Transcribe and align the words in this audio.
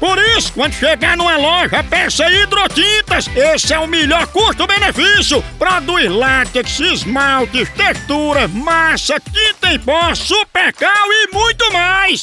Por 0.00 0.18
isso, 0.36 0.54
quando 0.54 0.72
chegar 0.72 1.14
numa 1.14 1.36
loja, 1.36 1.84
peça 1.84 2.26
hidrotintas. 2.30 3.28
Esse 3.36 3.74
é 3.74 3.78
o 3.78 3.86
melhor 3.86 4.26
custo-benefício. 4.28 5.44
Produz 5.58 6.10
látex, 6.10 6.80
esmaltes, 6.80 7.68
textura, 7.68 8.48
massa, 8.48 9.20
tinta 9.20 9.74
em 9.74 9.78
pó, 9.78 10.14
supercal 10.14 11.06
e 11.12 11.34
muito 11.34 11.70
mais. 11.70 12.22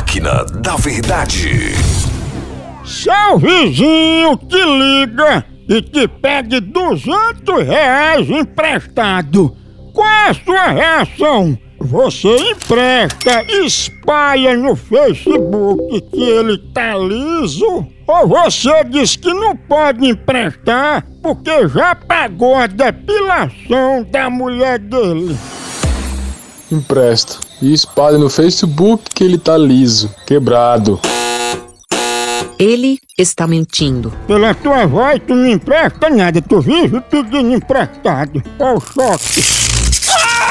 Máquina 0.00 0.46
da 0.62 0.76
Verdade. 0.76 1.74
Seu 2.86 3.38
vizinho 3.38 4.34
te 4.34 4.56
liga 4.56 5.44
e 5.68 5.82
te 5.82 6.08
pede 6.08 6.58
200 6.58 7.66
reais 7.66 8.30
emprestado. 8.30 9.54
Qual 9.92 10.08
é 10.08 10.30
a 10.30 10.34
sua 10.34 10.66
reação? 10.68 11.58
Você 11.78 12.34
empresta, 12.34 13.44
espalha 13.66 14.56
no 14.56 14.74
Facebook 14.74 16.00
que 16.10 16.22
ele 16.22 16.56
tá 16.72 16.96
liso? 16.96 17.86
Ou 18.06 18.26
você 18.26 18.82
diz 18.84 19.16
que 19.16 19.32
não 19.34 19.54
pode 19.54 20.08
emprestar 20.08 21.06
porque 21.22 21.68
já 21.68 21.94
pagou 21.94 22.56
a 22.56 22.66
depilação 22.66 24.02
da 24.10 24.30
mulher 24.30 24.78
dele? 24.78 25.36
Empresto. 26.70 27.40
E 27.60 27.72
espalha 27.72 28.18
no 28.18 28.30
Facebook 28.30 29.04
que 29.14 29.24
ele 29.24 29.38
tá 29.38 29.56
liso, 29.56 30.14
quebrado. 30.26 31.00
Ele 32.58 32.98
está 33.16 33.46
mentindo. 33.46 34.12
Pela 34.26 34.54
tua 34.54 34.86
voz, 34.86 35.20
tu 35.26 35.34
não 35.34 35.46
empresta 35.46 36.10
nada, 36.10 36.40
tu 36.42 36.60
vive 36.60 37.00
pedindo 37.00 37.52
emprestado. 37.52 38.42
Ó 38.58 38.74
o 38.74 38.80
choque. 38.80 39.40
Ah! 40.08 40.50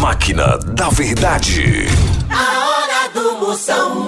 Máquina 0.00 0.58
da 0.58 0.88
Verdade. 0.90 1.86
A 2.30 2.68
hora 2.68 3.08
do 3.14 3.46
Moção. 3.46 4.07